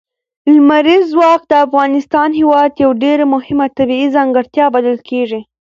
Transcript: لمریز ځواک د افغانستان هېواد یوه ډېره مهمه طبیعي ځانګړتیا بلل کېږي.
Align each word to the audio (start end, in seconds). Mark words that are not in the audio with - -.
لمریز 0.53 1.03
ځواک 1.13 1.41
د 1.47 1.53
افغانستان 1.65 2.29
هېواد 2.39 2.71
یوه 2.83 2.95
ډېره 3.03 3.25
مهمه 3.33 3.65
طبیعي 3.77 4.07
ځانګړتیا 4.15 4.65
بلل 4.75 4.97
کېږي. 5.09 5.41